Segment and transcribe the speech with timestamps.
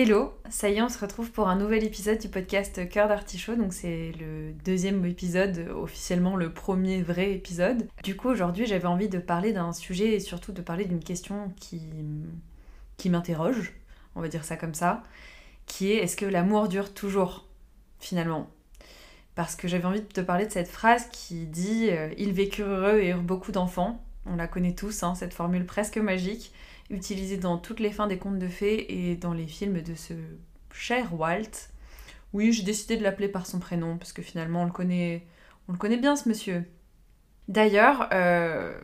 [0.00, 3.56] Hello, ça y est, on se retrouve pour un nouvel épisode du podcast Cœur d'Artichaut.
[3.56, 7.88] Donc, c'est le deuxième épisode, officiellement le premier vrai épisode.
[8.04, 11.52] Du coup, aujourd'hui, j'avais envie de parler d'un sujet et surtout de parler d'une question
[11.58, 13.72] qui, m'interroge,
[14.14, 15.02] on va dire ça comme ça,
[15.66, 17.48] qui est est-ce que l'amour dure toujours,
[17.98, 18.48] finalement?
[19.34, 22.68] Parce que j'avais envie de te parler de cette phrase qui dit euh, Ils vécurent
[22.68, 24.00] heureux et eurent beaucoup d'enfants.
[24.26, 26.52] On la connaît tous, hein, cette formule presque magique
[26.90, 30.14] utilisé dans toutes les fins des contes de fées et dans les films de ce
[30.72, 31.70] cher Walt.
[32.32, 35.26] Oui, j'ai décidé de l'appeler par son prénom parce que finalement on le connaît,
[35.68, 36.64] on le connaît bien ce monsieur.
[37.48, 38.78] D'ailleurs, euh,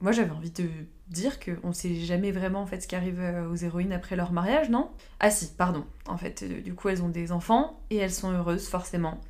[0.00, 0.68] moi j'avais envie de
[1.08, 4.32] dire qu'on sait jamais vraiment en fait ce qui arrive euh, aux héroïnes après leur
[4.32, 4.90] mariage, non?
[5.20, 5.84] Ah si, pardon.
[6.06, 9.20] En fait, euh, du coup elles ont des enfants et elles sont heureuses forcément.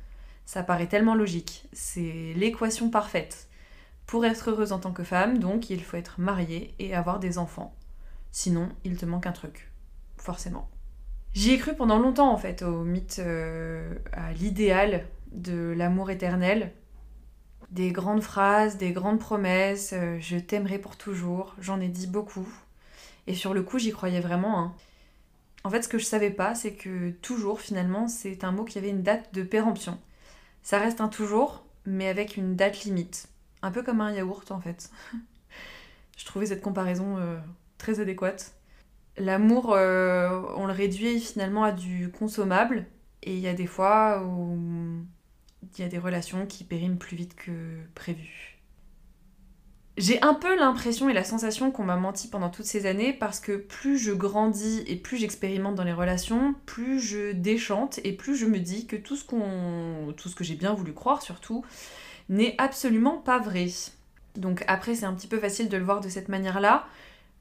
[0.45, 1.67] Ça paraît tellement logique.
[1.73, 3.49] C'est l'équation parfaite.
[4.05, 7.39] Pour être heureuse en tant que femme, donc il faut être mariée et avoir des
[7.39, 7.73] enfants.
[8.37, 9.71] Sinon, il te manque un truc.
[10.17, 10.69] Forcément.
[11.33, 16.73] J'y ai cru pendant longtemps en fait, au mythe, euh, à l'idéal de l'amour éternel.
[17.71, 22.45] Des grandes phrases, des grandes promesses, euh, je t'aimerai pour toujours, j'en ai dit beaucoup.
[23.25, 24.59] Et sur le coup, j'y croyais vraiment.
[24.59, 24.75] Hein.
[25.63, 28.77] En fait, ce que je savais pas, c'est que toujours, finalement, c'est un mot qui
[28.77, 29.97] avait une date de péremption.
[30.61, 33.29] Ça reste un toujours, mais avec une date limite.
[33.61, 34.91] Un peu comme un yaourt, en fait.
[36.17, 37.37] je trouvais cette comparaison euh,
[37.93, 38.55] adéquate.
[39.17, 42.85] L'amour, euh, on le réduit finalement à du consommable,
[43.23, 44.57] et il y a des fois où
[45.77, 47.51] il y a des relations qui périment plus vite que
[47.95, 48.55] prévu.
[49.97, 53.39] J'ai un peu l'impression et la sensation qu'on m'a menti pendant toutes ces années parce
[53.39, 58.35] que plus je grandis et plus j'expérimente dans les relations, plus je déchante et plus
[58.35, 61.63] je me dis que tout ce qu'on tout ce que j'ai bien voulu croire surtout
[62.27, 63.67] n'est absolument pas vrai.
[64.35, 66.85] Donc après c'est un petit peu facile de le voir de cette manière-là.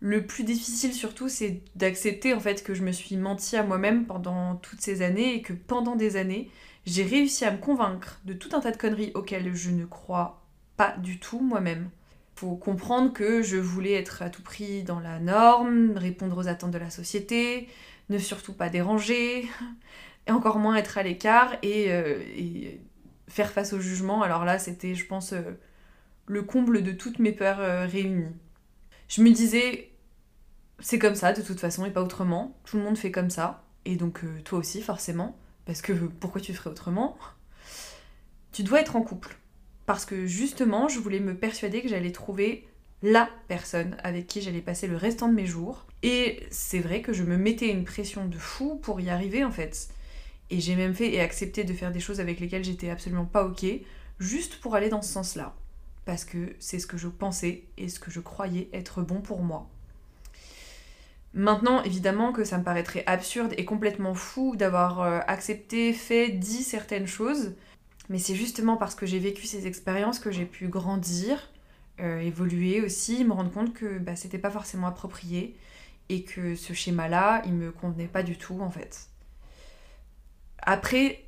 [0.05, 4.05] Le plus difficile surtout, c'est d'accepter en fait que je me suis menti à moi-même
[4.05, 6.51] pendant toutes ces années et que pendant des années,
[6.85, 10.45] j'ai réussi à me convaincre de tout un tas de conneries auxquelles je ne crois
[10.77, 11.89] pas du tout moi-même.
[12.35, 16.73] Faut comprendre que je voulais être à tout prix dans la norme, répondre aux attentes
[16.73, 17.67] de la société,
[18.11, 19.49] ne surtout pas déranger,
[20.27, 22.19] et encore moins être à l'écart et, euh,
[23.29, 24.23] faire face au jugement.
[24.23, 25.59] Alors là, c'était, je pense, euh,
[26.27, 28.29] le comble de toutes mes peurs euh, réunies.
[29.09, 29.94] Je me disais,
[30.81, 32.57] c'est comme ça de toute façon et pas autrement.
[32.65, 33.65] Tout le monde fait comme ça.
[33.85, 35.37] Et donc euh, toi aussi forcément.
[35.67, 37.17] Parce que pourquoi tu ferais autrement?
[38.53, 39.37] Tu dois être en couple.
[39.87, 42.67] Parce que justement, je voulais me persuader que j'allais trouver
[43.03, 45.87] la personne avec qui j'allais passer le restant de mes jours.
[46.03, 49.51] Et c'est vrai que je me mettais une pression de fou pour y arriver en
[49.51, 49.89] fait.
[50.51, 53.45] Et j'ai même fait et accepté de faire des choses avec lesquelles j'étais absolument pas
[53.45, 53.65] ok,
[54.19, 55.55] juste pour aller dans ce sens-là.
[56.05, 59.43] Parce que c'est ce que je pensais et ce que je croyais être bon pour
[59.43, 59.71] moi.
[61.35, 66.63] Maintenant, évidemment que ça me paraîtrait absurde et complètement fou d'avoir euh, accepté, fait, dit
[66.63, 67.55] certaines choses,
[68.09, 71.51] mais c'est justement parce que j'ai vécu ces expériences que j'ai pu grandir,
[72.01, 75.57] euh, évoluer aussi, me rendre compte que bah, c'était pas forcément approprié
[76.09, 79.09] et que ce schéma-là, il me convenait pas du tout en fait.
[80.59, 81.25] Après,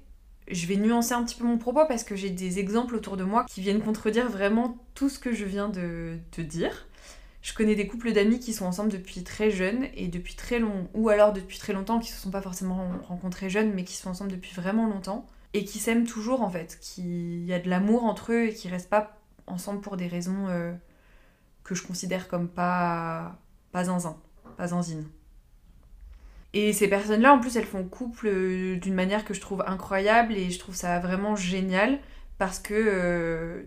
[0.49, 3.25] je vais nuancer un petit peu mon propos parce que j'ai des exemples autour de
[3.25, 6.86] moi qui viennent contredire vraiment tout ce que je viens de te dire.
[7.47, 10.89] Je connais des couples d'amis qui sont ensemble depuis très jeunes et depuis très long,
[10.95, 14.11] ou alors depuis très longtemps, qui se sont pas forcément rencontrés jeunes, mais qui sont
[14.11, 15.25] ensemble depuis vraiment longtemps
[15.55, 18.67] et qui s'aiment toujours en fait, qu'il y a de l'amour entre eux et qui
[18.67, 20.73] restent pas ensemble pour des raisons euh,
[21.62, 23.39] que je considère comme pas
[23.71, 24.17] pas zinzin,
[24.57, 25.07] pas zinzine.
[26.53, 30.33] Et ces personnes-là, en plus, elles font couple euh, d'une manière que je trouve incroyable
[30.33, 32.01] et je trouve ça vraiment génial
[32.39, 33.63] parce que euh,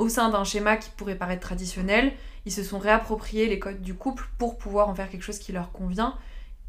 [0.00, 2.12] au sein d'un schéma qui pourrait paraître traditionnel,
[2.46, 5.52] ils se sont réappropriés les codes du couple pour pouvoir en faire quelque chose qui
[5.52, 6.16] leur convient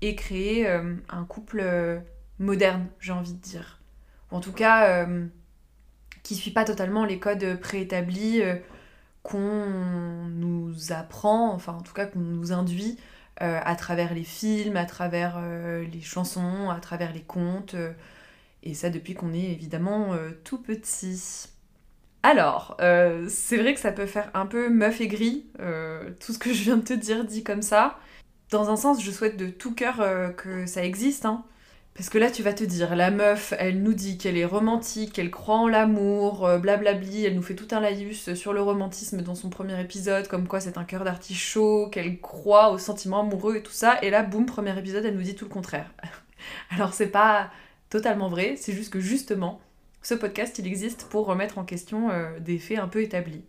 [0.01, 1.99] et créer euh, un couple euh,
[2.39, 3.79] moderne, j'ai envie de dire.
[4.31, 5.25] Ou en tout cas, euh,
[6.23, 8.41] qui suit pas totalement les codes préétablis
[9.23, 9.65] qu'on
[10.29, 12.97] nous apprend, enfin en tout cas qu'on nous induit
[13.37, 17.75] à travers les films, à travers les chansons, à travers les contes,
[18.61, 21.50] et ça depuis qu'on est évidemment tout petit.
[22.23, 26.40] Alors, euh, c'est vrai que ça peut faire un peu meuf aigrie, euh, tout ce
[26.40, 27.97] que je viens de te dire dit comme ça.
[28.52, 31.44] Dans un sens, je souhaite de tout cœur euh, que ça existe, hein.
[31.96, 35.14] Parce que là, tu vas te dire, la meuf, elle nous dit qu'elle est romantique,
[35.14, 39.35] qu'elle croit en l'amour, blablabli, elle nous fait tout un laïus sur le romantisme dans
[39.35, 43.64] son premier épisode, comme quoi c'est un cœur d'artichaut, qu'elle croit aux sentiments amoureux et
[43.64, 45.91] tout ça, et là, boum, premier épisode, elle nous dit tout le contraire.
[46.72, 47.52] Alors, c'est pas
[47.90, 49.59] totalement vrai, c'est juste que justement,
[50.01, 53.43] ce podcast, il existe pour remettre en question euh, des faits un peu établis.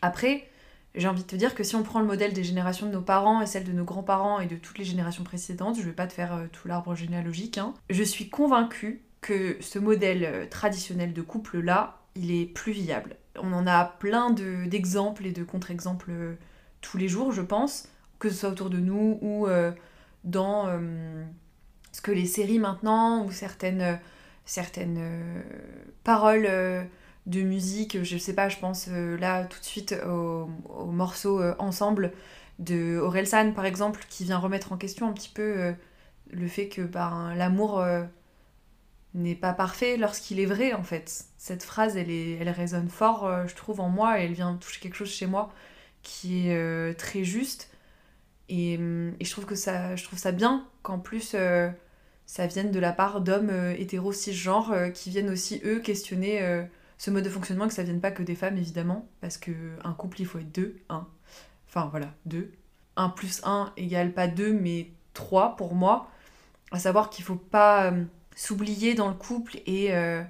[0.00, 0.48] Après,
[0.94, 3.02] j'ai envie de te dire que si on prend le modèle des générations de nos
[3.02, 6.06] parents et celle de nos grands-parents et de toutes les générations précédentes, je vais pas
[6.06, 11.12] te faire euh, tout l'arbre généalogique, hein, je suis convaincue que ce modèle euh, traditionnel
[11.12, 13.16] de couple-là, il est plus viable.
[13.38, 16.10] On en a plein d'exemples et de contre-exemples
[16.80, 19.46] tous les jours, je pense, que ce soit autour de nous ou
[20.24, 20.80] dans
[21.92, 24.00] ce que les séries maintenant ou certaines,
[24.46, 25.44] certaines
[26.04, 26.48] paroles
[27.26, 30.46] de musique, je sais pas, je pense euh, là tout de suite au,
[30.86, 32.12] morceau euh, Ensemble
[32.58, 35.72] de Orelsan par exemple, qui vient remettre en question un petit peu euh,
[36.30, 37.84] le fait que ben, l'amour
[39.14, 41.24] n'est pas parfait lorsqu'il est vrai en fait.
[41.38, 44.80] Cette phrase, elle, est, elle résonne fort, je trouve, en moi, et elle vient toucher
[44.80, 45.52] quelque chose chez moi
[46.02, 47.70] qui est très juste.
[48.48, 51.36] Et, et, je, trouve que ça, je trouve ça bien qu'en plus
[52.26, 56.66] ça vienne de la part d'hommes hétéro cisgenres qui viennent aussi eux questionner
[56.98, 59.52] ce mode de fonctionnement, que ça vienne pas que des femmes, évidemment, parce que
[59.84, 61.06] un couple, il faut être deux, un.
[61.68, 62.52] Enfin, voilà, deux.
[62.96, 66.10] Un plus un égale pas deux, mais trois pour moi.
[66.72, 70.22] À savoir qu'il faut pas euh, s'oublier dans le couple et, euh,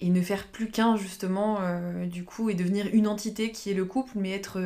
[0.00, 3.74] et ne faire plus qu'un, justement, euh, du coup, et devenir une entité qui est
[3.74, 4.60] le couple, mais être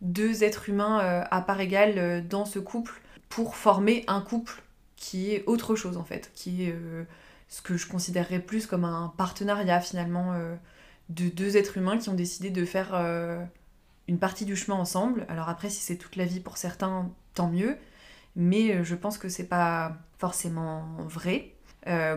[0.00, 0.98] deux êtres humains
[1.30, 4.62] à part égale dans ce couple pour former un couple
[5.02, 6.74] qui est autre chose, en fait, qui est
[7.52, 10.56] ce que je considérerais plus comme un partenariat finalement euh,
[11.10, 13.44] de deux êtres humains qui ont décidé de faire euh,
[14.08, 15.26] une partie du chemin ensemble.
[15.28, 17.76] Alors après, si c'est toute la vie pour certains, tant mieux.
[18.36, 21.52] Mais euh, je pense que c'est pas forcément vrai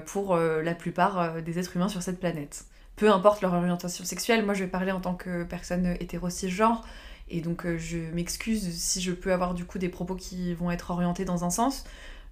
[0.05, 2.65] pour la plupart des êtres humains sur cette planète.
[2.97, 6.85] Peu importe leur orientation sexuelle, moi je vais parler en tant que personne hétéro genre
[7.29, 10.91] et donc je m'excuse si je peux avoir du coup des propos qui vont être
[10.91, 11.83] orientés dans un sens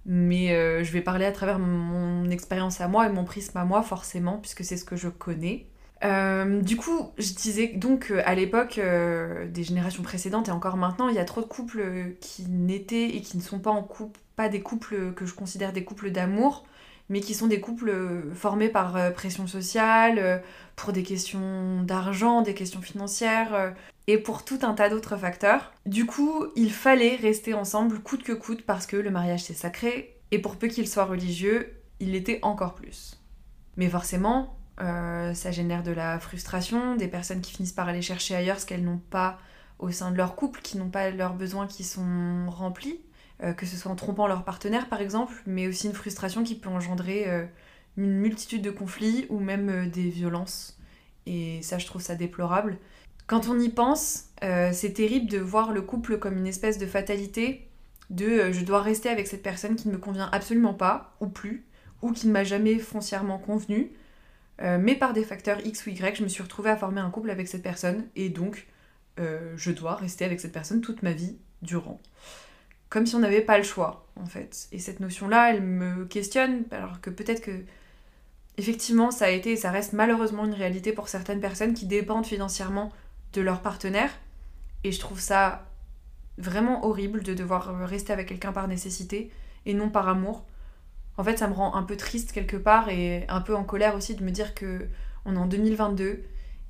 [0.06, 3.64] mais euh, je vais parler à travers mon expérience à moi et mon prisme à
[3.64, 5.66] moi forcément puisque c'est ce que je connais.
[6.04, 11.08] Euh, du coup, je disais donc euh, à l'époque des générations précédentes et encore maintenant,
[11.08, 14.20] il y a trop de couples qui n'étaient et qui ne sont pas en couple,
[14.36, 16.66] pas des couples que je considère des couples d'amour,
[17.08, 17.92] mais qui sont des couples
[18.34, 20.42] formés par pression sociale,
[20.76, 23.74] pour des questions d'argent, des questions financières,
[24.06, 25.72] et pour tout un tas d'autres facteurs.
[25.86, 30.16] Du coup, il fallait rester ensemble coûte que coûte parce que le mariage c'est sacré,
[30.30, 33.20] et pour peu qu'il soit religieux, il l'était encore plus.
[33.76, 38.34] Mais forcément, euh, ça génère de la frustration, des personnes qui finissent par aller chercher
[38.34, 39.38] ailleurs ce qu'elles n'ont pas
[39.78, 43.13] au sein de leur couple, qui n'ont pas leurs besoins qui sont remplis, euh,
[43.52, 46.70] que ce soit en trompant leur partenaire par exemple, mais aussi une frustration qui peut
[46.70, 47.44] engendrer euh,
[47.96, 50.78] une multitude de conflits ou même des violences.
[51.26, 52.78] Et ça, je trouve ça déplorable.
[53.26, 56.86] Quand on y pense, euh, c'est terrible de voir le couple comme une espèce de
[56.86, 57.68] fatalité,
[58.10, 61.28] de euh, je dois rester avec cette personne qui ne me convient absolument pas, ou
[61.28, 61.64] plus,
[62.02, 63.92] ou qui ne m'a jamais foncièrement convenu,
[64.60, 67.10] euh, mais par des facteurs X ou Y, je me suis retrouvée à former un
[67.10, 68.66] couple avec cette personne, et donc
[69.16, 72.00] je dois rester avec cette personne toute ma vie durant.
[72.94, 74.68] Comme si on n'avait pas le choix, en fait.
[74.70, 77.64] Et cette notion-là, elle me questionne, alors que peut-être que
[78.56, 82.24] effectivement, ça a été et ça reste malheureusement une réalité pour certaines personnes qui dépendent
[82.24, 82.92] financièrement
[83.32, 84.12] de leur partenaire.
[84.84, 85.66] Et je trouve ça
[86.38, 89.32] vraiment horrible de devoir rester avec quelqu'un par nécessité
[89.66, 90.44] et non par amour.
[91.16, 93.96] En fait, ça me rend un peu triste quelque part et un peu en colère
[93.96, 94.86] aussi de me dire que
[95.24, 96.22] on est en 2022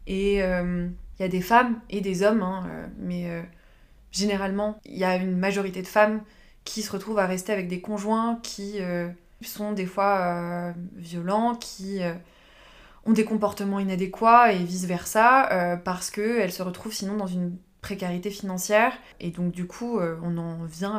[0.07, 0.89] et euh,
[1.19, 3.43] il y a des femmes et des hommes, hein, euh, mais euh,
[4.15, 6.23] généralement, il y a une majorité de femmes
[6.65, 8.79] qui se retrouvent à rester avec des conjoints qui
[9.43, 12.01] sont des fois violents, qui
[13.07, 18.31] ont des comportements inadéquats et vice-versa, euh, parce qu'elles se retrouvent sinon dans une précarité
[18.31, 18.93] financière.
[19.21, 20.95] Et donc du coup, euh, on en vient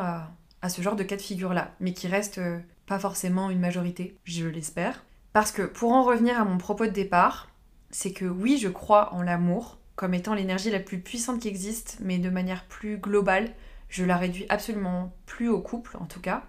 [0.61, 4.17] à, ce genre de cas de figure-là, mais qui reste euh, pas forcément une majorité,
[4.23, 5.03] je l'espère.
[5.33, 7.49] Parce que pour en revenir à mon propos de départ,
[7.91, 11.97] c'est que oui, je crois en l'amour comme étant l'énergie la plus puissante qui existe,
[12.01, 13.51] mais de manière plus globale,
[13.89, 16.43] je la réduis absolument plus au couple en tout cas.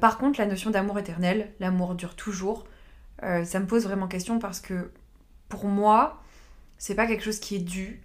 [0.00, 2.64] par contre, la notion d'amour éternel, l'amour dure toujours,
[3.24, 4.90] euh, ça me pose vraiment question parce que
[5.48, 6.22] pour moi,
[6.78, 8.02] c'est pas quelque chose qui est dû,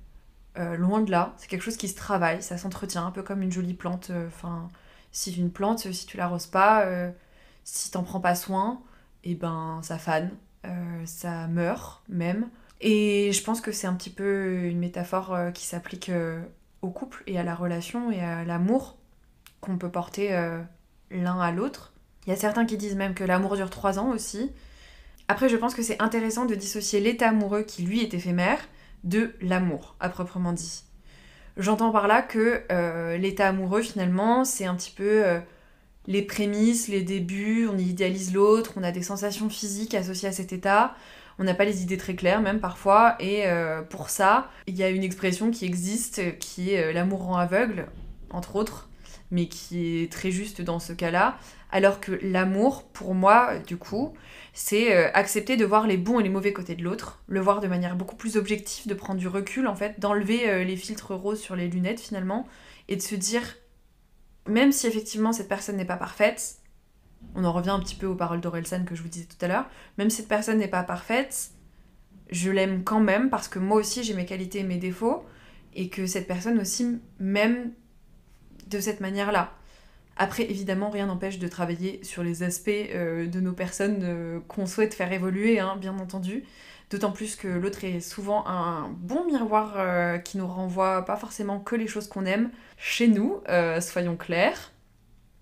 [0.58, 3.42] euh, loin de là, c'est quelque chose qui se travaille, ça s'entretient, un peu comme
[3.42, 4.10] une jolie plante.
[4.10, 4.70] Euh, enfin,
[5.12, 6.86] si une plante, si tu l'arroses pas,
[7.63, 8.82] si t'en prends pas soin,
[9.24, 10.32] et eh ben ça fane,
[11.06, 12.50] ça meurt même.
[12.84, 16.12] Et je pense que c'est un petit peu une métaphore qui s'applique
[16.82, 18.98] au couple et à la relation et à l'amour
[19.62, 20.38] qu'on peut porter
[21.10, 21.94] l'un à l'autre.
[22.25, 24.52] Il y a certains qui disent même que l'amour dure trois ans aussi.
[25.28, 28.60] Après, je pense que c'est intéressant de dissocier l'état amoureux qui lui est éphémère
[29.04, 30.84] de l'amour, à proprement dit.
[31.58, 35.40] J'entends par là que euh, l'état amoureux, finalement, c'est un petit peu euh,
[36.08, 40.52] les prémices, les débuts, on idéalise l'autre, on a des sensations physiques associées à cet
[40.52, 40.96] état,
[41.40, 43.46] on n'a pas les idées très claires même parfois, et
[43.90, 47.88] pour ça, il y a une expression qui existe qui est l'amour rend aveugle,
[48.30, 48.90] entre autres,
[49.32, 51.38] mais qui est très juste dans ce cas-là,
[51.72, 54.13] alors que l'amour, pour moi, du coup,
[54.54, 57.60] c'est euh, accepter de voir les bons et les mauvais côtés de l'autre, le voir
[57.60, 61.16] de manière beaucoup plus objective, de prendre du recul en fait, d'enlever euh, les filtres
[61.16, 62.48] roses sur les lunettes finalement,
[62.90, 63.42] et de se dire,
[64.48, 66.58] même si effectivement cette personne n'est pas parfaite,
[67.36, 69.48] on en revient un petit peu aux paroles d'Orelsan que je vous disais tout à
[69.48, 69.65] l'heure,
[69.98, 71.51] même si cette personne n'est pas parfaite,
[72.32, 75.25] je l'aime quand même parce que moi aussi j'ai mes qualités et mes défauts,
[75.75, 77.72] et que cette personne aussi m'aime
[78.68, 79.53] de cette manière-là.
[80.15, 84.68] Après, évidemment, rien n'empêche de travailler sur les aspects euh, de nos personnes euh, qu'on
[84.68, 86.44] souhaite faire évoluer, hein, bien entendu.
[86.92, 91.60] D'autant plus que l'autre est souvent un bon miroir euh, qui nous renvoie pas forcément
[91.60, 93.42] que les choses qu'on aime chez nous,
[93.80, 94.73] soyons clairs.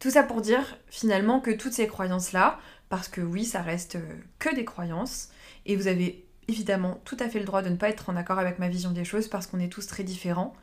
[0.01, 3.99] Tout ça pour dire finalement que toutes ces croyances-là, parce que oui, ça reste
[4.39, 5.29] que des croyances,
[5.67, 8.39] et vous avez évidemment tout à fait le droit de ne pas être en accord
[8.39, 10.55] avec ma vision des choses parce qu'on est tous très différents.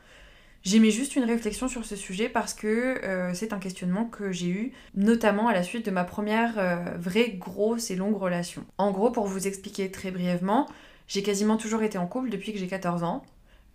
[0.64, 2.66] J'ai mis juste une réflexion sur ce sujet parce que
[3.04, 6.76] euh, c'est un questionnement que j'ai eu, notamment à la suite de ma première euh,
[6.99, 8.64] vraie grosse et longue relation.
[8.76, 10.68] En gros, pour vous expliquer très brièvement,
[11.07, 13.23] j'ai quasiment toujours été en couple depuis que j'ai 14 ans.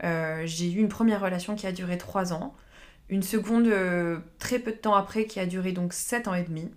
[0.04, 2.54] Euh, j'ai eu une première relation qui a duré 3 ans,
[3.14, 3.72] une seconde
[4.40, 6.72] très peu de temps après qui a duré donc 7 ans et demi,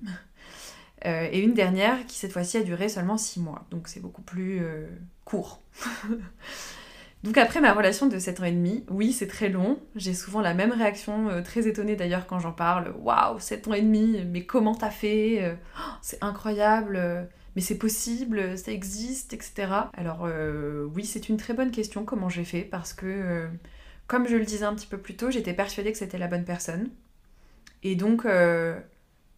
[1.04, 4.62] et une dernière qui cette fois-ci a duré seulement 6 mois, donc c'est beaucoup plus
[5.24, 5.62] court.
[7.26, 10.40] Donc après ma relation de 7 ans et demi, oui c'est très long, j'ai souvent
[10.40, 14.24] la même réaction, euh, très étonnée d'ailleurs quand j'en parle, waouh 7 ans et demi,
[14.30, 17.24] mais comment t'as fait euh, oh, C'est incroyable, euh,
[17.56, 19.66] mais c'est possible, ça existe, etc.
[19.94, 20.28] Alors
[20.94, 23.48] oui c'est une très bonne question comment j'ai fait, parce que
[24.06, 26.44] comme je le disais un petit peu plus tôt, j'étais persuadée que c'était la bonne
[26.44, 26.90] personne.
[27.82, 28.26] Et donc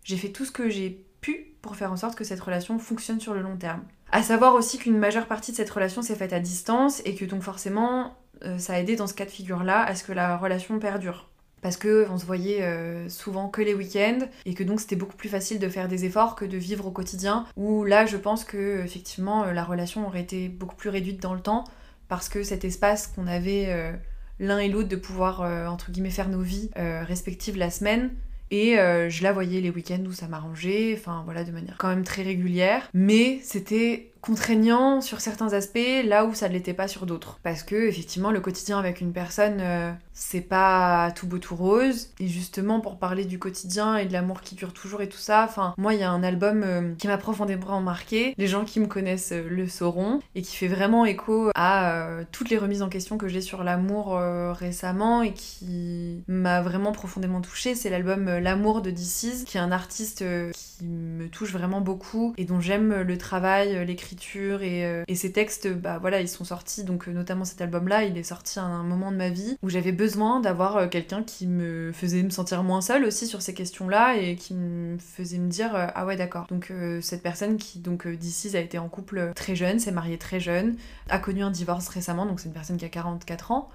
[0.04, 3.20] j'ai fait tout ce que j'ai pu pour faire en sorte que cette relation fonctionne
[3.20, 3.82] sur le long terme.
[4.10, 7.26] À savoir aussi qu'une majeure partie de cette relation s'est faite à distance et que
[7.26, 10.36] donc forcément euh, ça a aidé dans ce cas de figure-là à ce que la
[10.38, 11.28] relation perdure.
[11.60, 15.16] Parce que on se voyait euh, souvent que les week-ends et que donc c'était beaucoup
[15.16, 17.44] plus facile de faire des efforts que de vivre au quotidien.
[17.56, 21.34] Où là, je pense que effectivement euh, la relation aurait été beaucoup plus réduite dans
[21.34, 21.64] le temps
[22.08, 23.92] parce que cet espace qu'on avait
[24.40, 25.40] l'un et l'autre de pouvoir
[25.70, 28.10] entre guillemets faire nos vies respectives la semaine,
[28.50, 31.88] et euh, je la voyais les week-ends où ça m'arrangeait, enfin voilà, de manière quand
[31.88, 32.88] même très régulière.
[32.94, 37.38] Mais c'était contraignant sur certains aspects, là où ça ne l'était pas sur d'autres.
[37.42, 42.10] Parce que, effectivement, le quotidien avec une personne, euh, c'est pas tout beau tout rose.
[42.18, 45.44] Et justement, pour parler du quotidien et de l'amour qui dure toujours et tout ça,
[45.48, 48.34] enfin, moi, il y a un album euh, qui m'a profondément marqué.
[48.36, 50.20] Les gens qui me connaissent le sauront.
[50.34, 54.18] Et qui fait vraiment écho à toutes les remises en question que j'ai sur l'amour
[54.52, 57.74] récemment et qui m'a vraiment profondément touchée.
[57.74, 62.34] C'est l'album L'amour de DC's, qui est un artiste euh, qui me touche vraiment beaucoup
[62.36, 66.28] et dont j'aime le travail, euh, l'écriture et, euh, et ces textes, bah voilà, ils
[66.28, 69.56] sont sortis, donc notamment cet album-là, il est sorti à un moment de ma vie
[69.62, 70.07] où j'avais besoin
[70.40, 74.54] d'avoir quelqu'un qui me faisait me sentir moins seule aussi sur ces questions-là et qui
[74.54, 76.46] me faisait me dire ah ouais d'accord.
[76.48, 80.40] Donc cette personne qui donc DC's a été en couple très jeune, s'est mariée très
[80.40, 80.76] jeune,
[81.08, 83.68] a connu un divorce récemment, donc c'est une personne qui a 44 ans,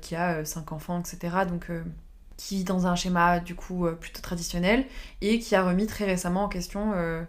[0.00, 1.36] qui a 5 enfants, etc.
[1.48, 1.70] Donc
[2.38, 4.86] qui dans un schéma du coup euh, plutôt traditionnel
[5.20, 7.22] et qui a remis très récemment en question euh,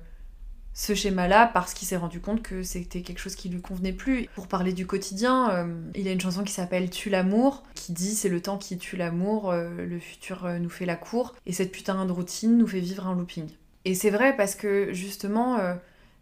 [0.80, 4.30] ce schéma-là parce qu'il s'est rendu compte que c'était quelque chose qui lui convenait plus.
[4.36, 8.16] Pour parler du quotidien, euh, il a une chanson qui s'appelle Tue l'amour, qui dit
[8.16, 12.06] c'est le temps qui tue l'amour, le futur nous fait la cour, et cette putain
[12.06, 13.50] de routine nous fait vivre un looping.
[13.84, 15.58] Et c'est vrai parce que justement,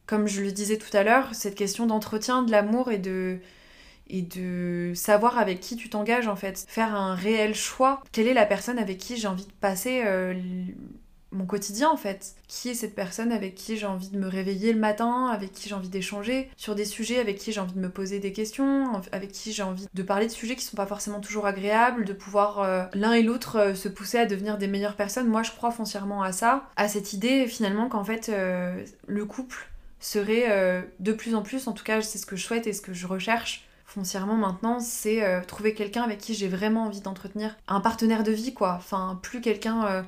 [0.07, 3.39] comme je le disais tout à l'heure, cette question d'entretien de l'amour et de
[4.09, 6.65] et de savoir avec qui tu t'engages en fait.
[6.67, 8.01] Faire un réel choix.
[8.11, 10.33] Quelle est la personne avec qui j'ai envie de passer euh,
[11.37, 14.73] mon quotidien en fait Qui est cette personne avec qui j'ai envie de me réveiller
[14.73, 17.79] le matin, avec qui j'ai envie d'échanger sur des sujets, avec qui j'ai envie de
[17.79, 20.85] me poser des questions, avec qui j'ai envie de parler de sujets qui sont pas
[20.85, 24.67] forcément toujours agréables, de pouvoir euh, l'un et l'autre euh, se pousser à devenir des
[24.67, 25.27] meilleures personnes.
[25.27, 28.31] Moi je crois foncièrement à ça, à cette idée finalement qu'en fait
[29.07, 32.67] le couple serait de plus en plus, en tout cas c'est ce que je souhaite
[32.67, 36.83] et ce que je recherche, foncièrement maintenant, c'est euh, trouver quelqu'un avec qui j'ai vraiment
[36.83, 38.75] envie d'entretenir un partenaire de vie, quoi.
[38.77, 40.03] Enfin, plus quelqu'un euh,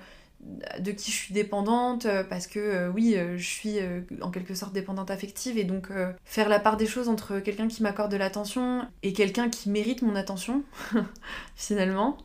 [0.79, 3.77] de qui je suis dépendante, euh, parce que oui, je suis
[4.21, 5.89] en quelque sorte dépendante affective, et donc
[6.25, 10.01] faire la part des choses entre quelqu'un qui m'accorde de l'attention et quelqu'un qui mérite
[10.01, 10.63] mon attention,
[11.55, 12.17] finalement.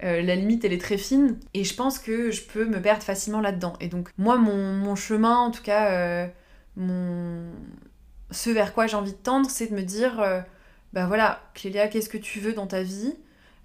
[0.00, 3.40] la limite elle est très fine et je pense que je peux me perdre facilement
[3.40, 3.74] là-dedans.
[3.80, 6.28] Et donc moi mon, chemin en tout cas
[6.76, 10.44] ce vers quoi j'ai envie de tendre c'est de me dire
[10.92, 13.14] bah voilà, Clélia, qu'est-ce que tu veux dans ta vie?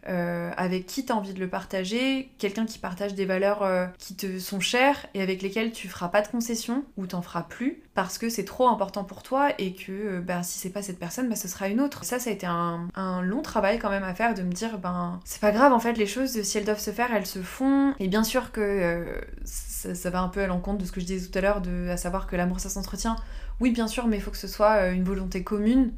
[0.07, 3.87] Euh, avec qui tu as envie de le partager, quelqu'un qui partage des valeurs euh,
[3.97, 7.41] qui te sont chères et avec lesquelles tu feras pas de concessions ou t'en feras
[7.41, 10.83] plus parce que c'est trop important pour toi et que euh, bah, si c'est pas
[10.83, 12.05] cette personne, bah, ce sera une autre.
[12.05, 12.87] Ça, ça a été un,
[13.23, 15.93] long travail quand même à faire de me dire, ben c'est pas grave en fait,
[15.93, 17.95] les choses, si elles doivent se faire, elles se font.
[17.99, 19.05] Et bien sûr que
[19.43, 21.61] ça, ça, va un peu à l'encontre de ce que je disais tout à l'heure,
[21.89, 23.15] à savoir que l'amour ça s'entretient.
[23.59, 25.91] Oui, bien sûr, mais il faut que ce soit une volonté commune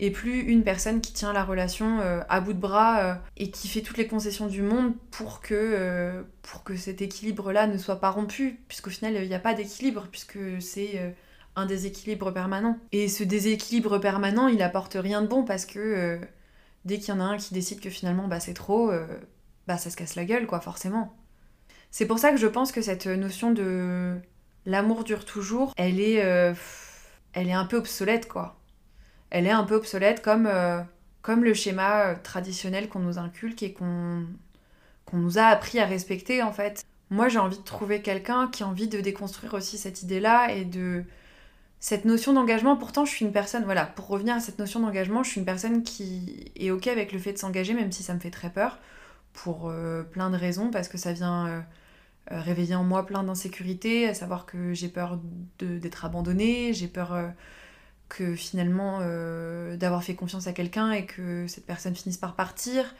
[0.00, 3.50] et plus une personne qui tient la relation euh, à bout de bras euh, et
[3.50, 7.78] qui fait toutes les concessions du monde pour que, euh, pour que cet équilibre-là ne
[7.78, 11.14] soit pas rompu, puisqu'au final, il n'y a pas d'équilibre, puisque c'est
[11.56, 12.78] un déséquilibre permanent.
[12.92, 16.18] Et ce déséquilibre permanent, il apporte rien de bon, parce que
[16.84, 18.90] dès qu'il y en a un qui décide que finalement, bah, c'est trop,
[19.68, 21.14] bah, ça se casse la gueule, quoi, forcément.
[21.92, 24.16] C'est pour ça que je pense que cette notion de
[24.66, 26.16] l'amour dure toujours, elle est,
[27.32, 28.58] elle est un peu obsolète, quoi
[29.34, 30.80] elle est un peu obsolète comme, euh,
[31.20, 34.26] comme le schéma euh, traditionnel qu'on nous inculque et qu'on
[35.06, 36.86] qu'on nous a appris à respecter en fait.
[37.10, 40.64] Moi j'ai envie de trouver quelqu'un qui a envie de déconstruire aussi cette idée-là et
[40.64, 41.02] de
[41.80, 42.76] cette notion d'engagement.
[42.76, 45.44] Pourtant je suis une personne, voilà, pour revenir à cette notion d'engagement, je suis une
[45.44, 48.50] personne qui est ok avec le fait de s'engager même si ça me fait très
[48.50, 48.78] peur
[49.32, 51.66] pour euh, plein de raisons parce que ça vient...
[52.30, 55.18] réveiller en moi plein d'insécurité, à savoir que j'ai peur
[55.58, 57.12] d'être abandonnée, j'ai peur
[58.14, 62.94] que finalement euh, d'avoir fait confiance à quelqu'un et que cette personne finisse par partir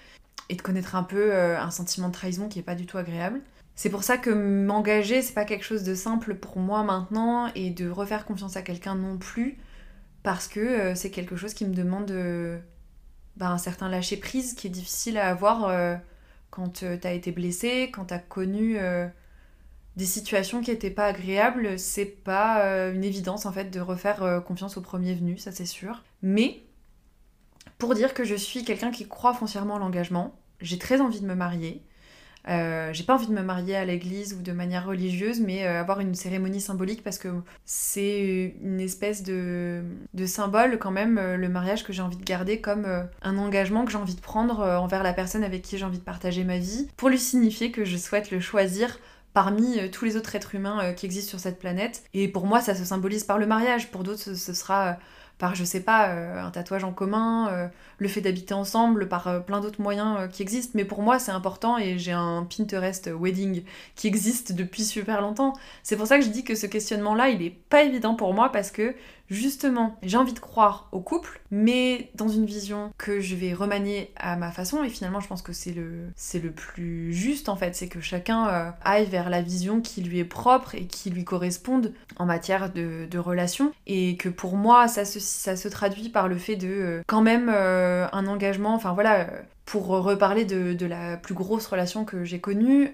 [0.48, 2.98] et de connaître un peu euh, un sentiment de trahison qui est pas du tout
[2.98, 3.40] agréable.
[3.76, 7.70] C'est pour ça que m'engager, c'est pas quelque chose de simple pour moi maintenant et
[7.70, 9.56] de refaire confiance à quelqu'un non plus
[10.24, 12.12] parce que euh, c'est quelque chose qui me demande
[13.36, 15.72] bah, un certain lâcher prise qui est difficile à avoir
[16.50, 18.78] quand t'as été blessé, quand t'as connu
[19.96, 24.22] des situations qui étaient pas agréables, c'est pas euh, une évidence en fait de refaire
[24.22, 26.02] euh, confiance au premier venu, ça c'est sûr.
[26.22, 26.62] Mais
[27.78, 31.26] pour dire que je suis quelqu'un qui croit foncièrement à l'engagement, j'ai très envie de
[31.26, 31.82] me marier.
[32.46, 36.00] Euh, j'ai pas envie de me marier à l'église ou de manière religieuse, mais avoir
[36.00, 37.28] une cérémonie symbolique parce que
[37.64, 39.82] c'est une espèce de,
[40.26, 42.86] symbole quand même, le mariage que j'ai envie de garder comme
[43.22, 46.04] un engagement que j'ai envie de prendre envers la personne avec qui j'ai envie de
[46.04, 48.98] partager ma vie, pour lui signifier que je souhaite le choisir
[49.34, 52.04] parmi euh, tous les autres êtres humains euh, qui existent sur cette planète.
[52.14, 53.90] Et pour moi, ça se symbolise par le mariage.
[53.90, 54.92] Pour d'autres, ce, sera euh,
[55.36, 57.68] par, je sais pas, un tatouage en commun,
[57.98, 60.70] le fait d'habiter ensemble, par plein d'autres moyens qui existent.
[60.76, 63.64] Mais pour moi, c'est important et j'ai un Pinterest wedding
[63.96, 65.52] qui existe depuis super longtemps.
[65.82, 68.52] C'est pour ça que je dis que ce questionnement-là, il est pas évident pour moi
[68.52, 68.94] parce que
[69.30, 74.12] justement, j'ai envie de croire au couple, mais dans une vision que je vais remanier
[74.16, 74.82] à ma façon.
[74.84, 78.00] Et finalement, je pense que c'est le, c'est le plus juste en fait, c'est que
[78.00, 82.26] chacun euh, aille vers la vision qui lui est propre et qui lui corresponde en
[82.26, 83.72] matière de, de relation.
[83.86, 87.22] Et que pour moi, ça se, ça se traduit par le fait de euh, quand
[87.22, 89.26] même euh, un engagement, enfin voilà
[89.64, 92.90] pour reparler de, la plus grosse relation que j'ai connue,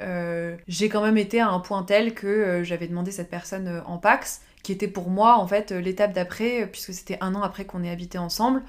[0.68, 4.42] j'ai quand même été à un point tel que j'avais demandé cette personne en Pax
[4.62, 7.90] qui était pour moi en fait l'étape d'après, puisque c'était un an après qu'on ait
[7.90, 8.62] habité ensemble.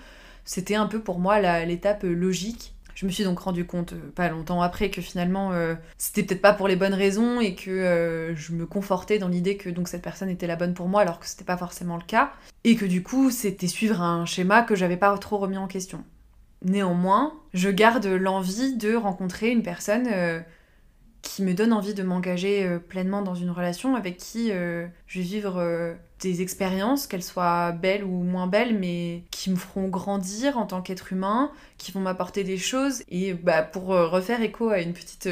[0.45, 2.73] C'était un peu pour moi l'étape logique.
[3.01, 6.41] Je me suis donc rendu compte euh, pas longtemps après que finalement euh, c'était peut-être
[6.41, 9.87] pas pour les bonnes raisons et que euh, je me confortais dans l'idée que donc
[9.87, 12.31] cette personne était la bonne pour moi alors que c'était pas forcément le cas
[12.63, 16.03] et que du coup c'était suivre un schéma que j'avais pas trop remis en question.
[16.63, 20.07] Néanmoins, je garde l'envie de rencontrer une personne
[21.21, 25.19] qui me donne envie de m'engager euh, pleinement dans une relation avec qui euh, je
[25.19, 29.87] vais vivre euh, des expériences, qu'elles soient belles ou moins belles, mais qui me feront
[29.87, 33.03] grandir en tant qu'être humain, qui vont m'apporter des choses.
[33.09, 35.29] Et bah, pour refaire écho à une petite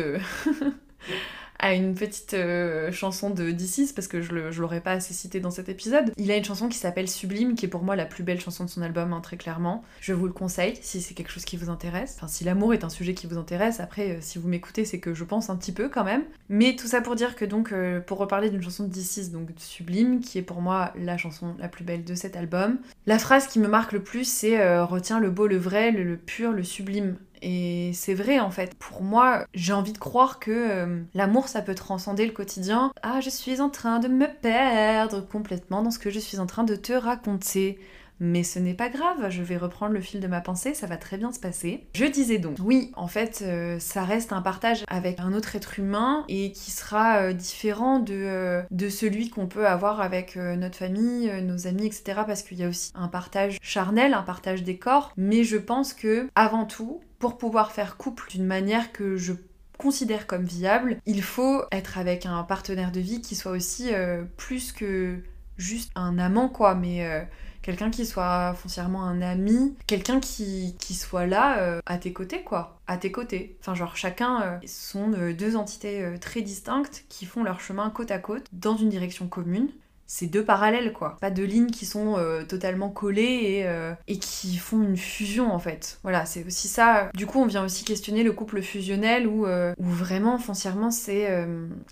[1.60, 5.52] à une petite euh, chanson de DC's parce que je, l'aurais pas assez cité dans
[5.52, 6.12] cet épisode.
[6.18, 8.64] Il a une chanson qui s'appelle Sublime, qui est pour moi la plus belle chanson
[8.64, 9.84] de son album, hein, très clairement.
[10.00, 12.16] Je vous le conseille si c'est quelque chose qui vous intéresse.
[12.18, 15.00] Enfin, si l'amour est un sujet qui vous intéresse, après, euh, si vous m'écoutez, c'est
[15.00, 16.24] que je pense un petit peu quand même.
[16.48, 19.50] Mais tout ça pour dire que donc, euh, pour reparler d'une chanson de DC's, donc
[19.58, 23.48] Sublime, qui est pour moi la chanson la plus belle de cet album, la phrase
[23.48, 27.18] qui me marque le plus, c'est Retiens le beau, le vrai, le pur, le sublime.
[27.42, 28.76] Et c'est vrai en fait.
[28.76, 32.92] Pour moi, j'ai envie de croire que euh, l'amour, ça peut transcender le quotidien.
[33.02, 36.46] Ah, je suis en train de me perdre complètement dans ce que je suis en
[36.46, 37.80] train de te raconter.
[38.20, 40.98] Mais ce n'est pas grave, je vais reprendre le fil de ma pensée, ça va
[40.98, 41.88] très bien se passer.
[41.96, 45.80] Je disais donc, oui, en fait, euh, ça reste un partage avec un autre être
[45.80, 51.32] humain et qui sera euh, différent de, de celui qu'on peut avoir avec notre famille,
[51.44, 52.22] nos amis, etc.
[52.26, 55.14] Parce qu'il y a aussi un partage charnel, un partage des corps.
[55.18, 59.34] Mais je pense que, avant tout, pour pouvoir faire couple d'une manière que je
[59.80, 64.24] considère comme viable, il faut être avec un partenaire de vie qui soit aussi euh,
[64.38, 65.18] plus que
[65.58, 67.22] juste un amant quoi, mais euh,
[67.62, 72.44] quelqu'un qui soit foncièrement un ami, quelqu'un qui, qui soit là euh, à tes côtés,
[72.44, 72.80] quoi.
[72.88, 73.58] À tes côtés.
[73.60, 78.20] Enfin, genre, chacun euh, sont deux entités très distinctes qui font leur chemin côte à
[78.20, 79.70] côte dans une direction commune
[80.12, 81.18] c'est deux parallèles quoi.
[81.22, 85.54] Pas deux lignes qui sont euh, totalement collées et, euh, et, qui font une fusion
[85.54, 86.00] en fait.
[86.02, 87.12] Voilà, c'est aussi ça.
[87.14, 91.28] Du coup, on vient aussi questionner le couple fusionnel où, euh, vraiment foncièrement c'est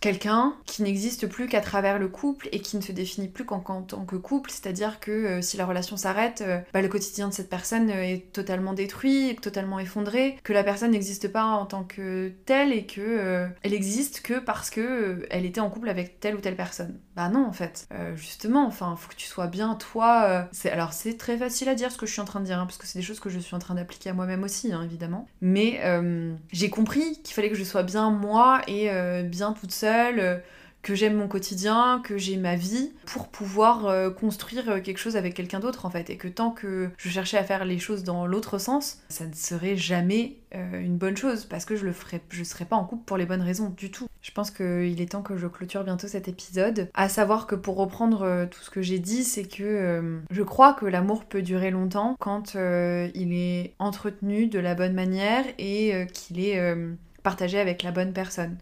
[0.01, 3.59] quelqu'un qui n'existe plus qu'à travers le couple et qui ne se définit plus qu'en
[3.59, 4.49] tant que couple.
[4.49, 9.35] C'est-à-dire que si la relation s'arrête, bah, le quotidien de cette personne est totalement détruit,
[9.39, 14.21] totalement effondré, que la personne n'existe pas en tant que telle et que elle existe
[14.21, 16.99] que parce que elle était en couple avec telle ou telle personne.
[17.15, 17.87] Bah non en fait.
[18.07, 20.47] Euh, justement, enfin, faut que tu sois bien toi.
[20.65, 22.59] Euh, alors c'est très facile à dire ce que je suis en train de dire,
[22.59, 24.71] hein, parce que c'est des choses que je suis en train d'appliquer à moi-même aussi,
[24.71, 25.27] hein, évidemment.
[25.41, 28.89] Mais euh, j'ai compris qu'il fallait que je sois bien moi et
[29.23, 30.41] bien toute seule
[30.87, 35.17] que j'aime mon quotidien, que j'ai ma vie, pour pouvoir euh, construire euh, quelque chose
[35.17, 36.09] avec quelqu'un d'autre en fait.
[36.09, 39.33] Et que tant que je cherchais à faire les choses dans l'autre sens, ça ne
[39.33, 41.93] serait jamais euh, une bonne chose parce que je le
[42.29, 44.07] je serais pas en couple pour les bonnes raisons du tout.
[44.21, 46.89] Je pense qu'il est temps que je clôture bientôt cet épisode.
[46.93, 50.85] À savoir que pour reprendre tout ce que j'ai dit, c'est que je crois que
[50.85, 56.75] l'amour peut durer longtemps quand il est entretenu de la bonne manière et qu'il est
[57.23, 58.57] partagé avec la bonne personne.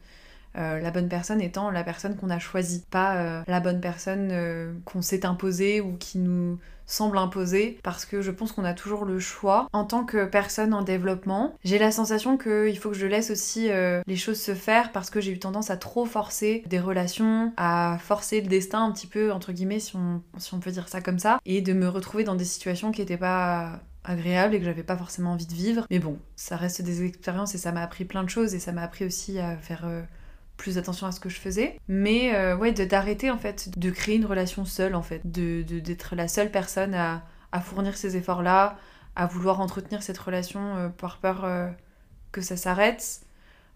[0.58, 4.30] Euh, la bonne personne étant la personne qu'on a choisie, pas euh, la bonne personne
[4.32, 8.74] euh, qu'on s'est imposée ou qui nous semble imposer parce que je pense qu'on a
[8.74, 11.56] toujours le choix en tant que personne en développement.
[11.64, 13.70] J'ai la sensation qu'il faut que je laisse aussi
[14.06, 17.98] les choses se faire parce que j'ai eu tendance à trop forcer des relations, à
[18.00, 21.02] forcer le destin un petit peu entre guillemets si on, si on peut dire ça
[21.02, 24.66] comme ça et de me retrouver dans des situations qui n'étaient pas agréables et que
[24.66, 25.88] j'avais pas forcément envie de vivre.
[25.90, 28.74] Mais bon, ça reste des expériences et ça m'a appris plein de choses et ça
[28.74, 29.88] m'a appris aussi à faire
[30.58, 31.80] plus attention à ce que je faisais.
[31.88, 36.16] Mais euh, ouais, d'arrêter en fait, de créer une relation seule en fait, de d'être
[36.16, 38.78] la seule personne à, à fournir ces efforts-là,
[39.16, 41.70] à vouloir entretenir cette relation euh, par peur euh,
[42.32, 43.22] que ça s'arrête.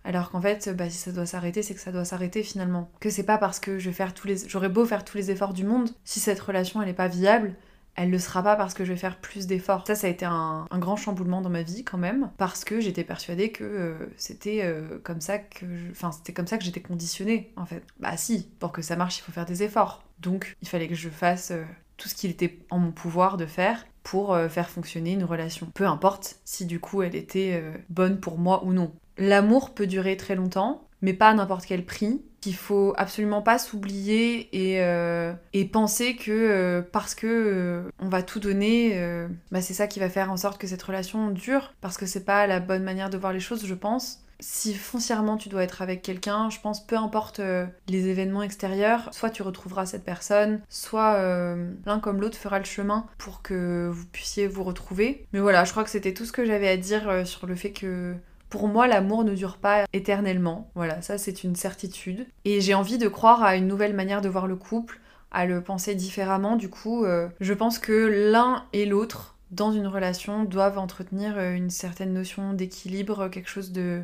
[0.06, 2.89] Alors qu'en fait, bah, si ça doit s'arrêter, c'est que ça doit s'arrêter finalement.
[3.02, 4.48] Que c'est pas parce que je tous les...
[4.48, 7.54] j'aurais beau faire tous les efforts du monde, si cette relation elle est pas viable,
[8.00, 9.86] elle le sera pas parce que je vais faire plus d'efforts.
[9.86, 13.04] Ça, ça a été un, grand chamboulement dans ma vie quand même, parce que j'étais
[13.04, 17.52] persuadée que euh, c'était euh, comme ça que, enfin, c'était comme ça que j'étais conditionnée
[17.58, 17.84] en fait.
[18.00, 20.02] Bah si, pour que ça marche, il faut faire des efforts.
[20.20, 21.64] Donc, il fallait que je fasse euh,
[21.98, 25.68] tout ce qu'il était en mon pouvoir de faire pour faire fonctionner une relation.
[25.74, 28.94] Peu importe si du coup elle était bonne pour moi ou non.
[29.18, 33.60] L'amour peut durer très longtemps, mais pas à n'importe quel prix qu'il faut absolument pas
[33.60, 35.34] s'oublier et, euh,
[35.71, 38.99] penser que euh, parce que euh, on va tout donner,
[39.52, 42.25] bah c'est ça qui va faire en sorte que cette relation dure, parce que c'est
[42.25, 44.23] pas la bonne manière de voir les choses, je pense.
[44.41, 47.41] Si foncièrement tu dois être avec quelqu'un, je pense peu importe
[47.88, 51.19] les événements extérieurs, soit tu retrouveras cette personne, soit
[51.86, 55.28] l'un comme l'autre fera le chemin pour que vous puissiez vous retrouver.
[55.34, 57.71] Mais voilà, je crois que c'était tout ce que j'avais à dire sur le fait
[57.71, 58.15] que
[58.50, 60.70] pour moi, l'amour ne dure pas éternellement.
[60.76, 62.26] Voilà, ça c'est une certitude.
[62.46, 65.00] Et j'ai envie de croire à une nouvelle manière de voir le couple,
[65.32, 66.56] à le penser différemment.
[66.56, 71.56] Du coup, euh, je pense que l'un et l'autre dans une relation doivent entretenir euh,
[71.56, 74.04] une certaine notion d'équilibre, quelque chose de,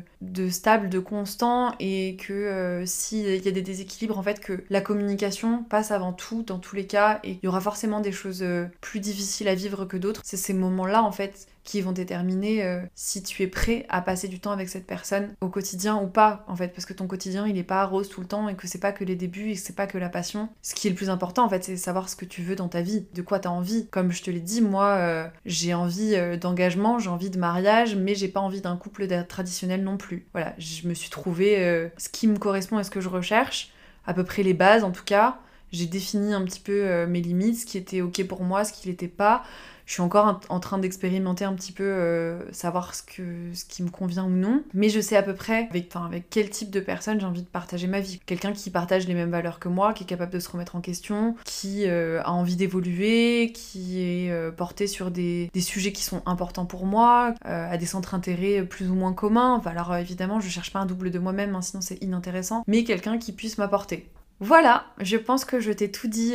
[0.50, 4.80] stable, de constant, et que euh, s'il y a des déséquilibres, en fait, que la
[4.80, 8.44] communication passe avant tout dans tous les cas, et il y aura forcément des choses
[8.80, 10.22] plus difficiles à vivre que d'autres.
[10.24, 14.28] C'est ces moments-là, en fait, qui vont déterminer euh, si tu es prêt à passer
[14.28, 17.46] du temps avec cette personne au quotidien ou pas, en fait, parce que ton quotidien
[17.46, 19.54] il est pas rose tout le temps et que c'est pas que les débuts et
[19.54, 20.48] que c'est pas que la passion.
[20.62, 22.68] Ce qui est le plus important, en fait, c'est savoir ce que tu veux dans
[22.68, 23.88] ta vie, de quoi tu as envie.
[23.88, 27.96] Comme je te l'ai dit, moi, euh, j'ai envie euh, d'engagement, j'ai envie de mariage,
[27.96, 30.26] mais j'ai pas envie d'un couple traditionnel non plus.
[30.32, 33.72] Voilà, je me suis trouvé ce qui me correspond et ce que je recherche,
[34.06, 35.38] à peu près les bases en tout cas.
[35.72, 38.88] J'ai défini un petit peu mes limites, ce qui était ok pour moi, ce qui
[38.88, 39.42] l'était pas
[39.86, 44.24] je suis encore en train d'expérimenter un petit peu, euh, savoir ce, qui me convient
[44.24, 44.64] ou non.
[44.74, 47.86] Mais je sais à peu près avec, quel type de personne j'ai envie de partager
[47.86, 48.20] ma vie.
[48.26, 50.80] Quelqu'un qui partage les mêmes valeurs que moi, qui est capable de se remettre en
[50.80, 56.22] question, qui euh, a envie d'évoluer, qui est euh, porté sur des, sujets qui sont
[56.26, 59.62] importants pour moi, à des centres d'intérêt plus ou moins communs.
[59.66, 62.64] Alors évidemment, je cherche pas un double de moi-même, hein, sinon c'est inintéressant.
[62.66, 64.08] Mais quelqu'un qui puisse m'apporter.
[64.40, 66.34] Voilà, je pense que je t'ai tout dit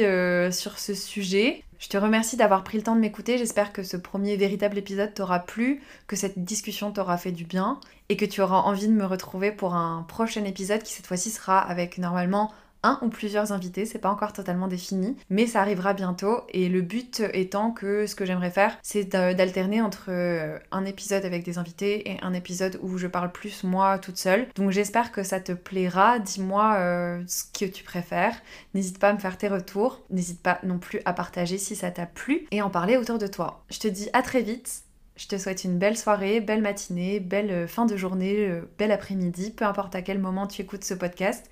[0.51, 1.63] sur ce sujet.
[1.81, 3.39] Je te remercie d'avoir pris le temps de m'écouter.
[3.39, 7.79] J'espère que ce premier véritable épisode t'aura plu, que cette discussion t'aura fait du bien
[8.09, 11.31] et que tu auras envie de me retrouver pour un prochain épisode qui cette fois-ci
[11.31, 12.51] sera avec normalement
[12.83, 16.81] un ou plusieurs invités, c'est pas encore totalement défini, mais ça arrivera bientôt et le
[16.81, 21.57] but étant que ce que j'aimerais faire, c'est d'alterner entre euh, un épisode avec des
[21.57, 24.47] invités et un épisode où je parle plus moi toute seule.
[24.55, 28.35] Donc j'espère que ça te plaira, dis-moi euh, ce que tu préfères,
[28.73, 31.91] n'hésite pas à me faire tes retours, n'hésite pas non plus à partager si ça
[31.91, 33.63] t'a plu et en parler autour de toi.
[33.69, 34.83] Je te dis à très vite
[35.17, 39.51] je te souhaite une belle soirée, belle matinée, belle euh, fin de journée, bel après-midi,
[39.51, 41.47] peu importe à quel moment tu écoutes ce podcast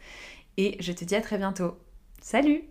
[0.59, 1.77] et je te dis à très bientôt.
[2.21, 2.65] Salut